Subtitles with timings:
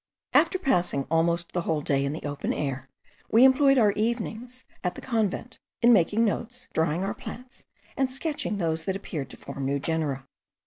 [0.33, 2.89] After passing almost the whole day in the open air,
[3.29, 8.57] we employed our evenings, at the convent, in making notes, drying our plants, and sketching
[8.57, 10.25] those that appeared to form new genera.